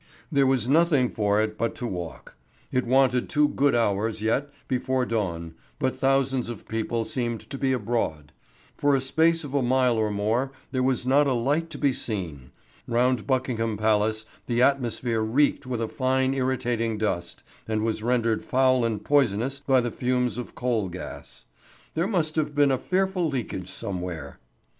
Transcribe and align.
There 0.31 0.47
was 0.47 0.67
nothing 0.67 1.11
for 1.11 1.39
it 1.43 1.59
but 1.59 1.75
to 1.75 1.85
walk. 1.85 2.33
It 2.71 2.87
wanted 2.87 3.29
two 3.29 3.49
good 3.49 3.75
hours 3.75 4.19
yet 4.19 4.49
before 4.67 5.05
dawn, 5.05 5.53
but 5.77 5.99
thousands 5.99 6.49
of 6.49 6.67
people 6.67 7.05
seemed 7.05 7.47
to 7.51 7.55
be 7.55 7.71
abroad. 7.71 8.31
For 8.75 8.95
a 8.95 8.99
space 8.99 9.43
of 9.43 9.53
a 9.53 9.61
mile 9.61 9.97
or 9.97 10.09
more 10.09 10.51
there 10.71 10.81
was 10.81 11.05
not 11.05 11.27
a 11.27 11.33
light 11.35 11.69
to 11.69 11.77
be 11.77 11.93
seen. 11.93 12.49
Round 12.87 13.27
Buckingham 13.27 13.77
Palace 13.77 14.25
the 14.47 14.59
atmosphere 14.59 15.21
reeked 15.21 15.67
with 15.67 15.83
a 15.83 15.87
fine 15.87 16.33
irritating 16.33 16.97
dust, 16.97 17.43
and 17.67 17.83
was 17.83 18.01
rendered 18.01 18.43
foul 18.43 18.83
and 18.83 19.05
poisonous 19.05 19.59
by 19.59 19.81
the 19.81 19.91
fumes 19.91 20.39
of 20.39 20.55
coal 20.55 20.89
gas. 20.89 21.45
There 21.93 22.07
must 22.07 22.35
have 22.37 22.55
been 22.55 22.71
a 22.71 22.77
fearful 22.79 23.29
leakage 23.29 23.67
somewhere. 23.69 24.39